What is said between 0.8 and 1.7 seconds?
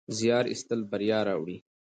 بریا راوړي.